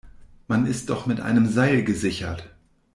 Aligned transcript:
Man 0.47 0.65
ist 0.65 0.89
doch 0.89 1.05
mit 1.05 1.19
einem 1.21 1.45
Seil 1.45 1.83
gesichert! 1.83 2.49